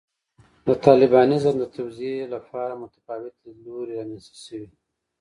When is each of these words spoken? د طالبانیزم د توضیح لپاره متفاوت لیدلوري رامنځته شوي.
د 0.65 0.67
طالبانیزم 0.85 1.55
د 1.59 1.65
توضیح 1.75 2.15
لپاره 2.35 2.79
متفاوت 2.83 3.33
لیدلوري 3.43 3.91
رامنځته 3.99 4.37
شوي. 4.45 4.69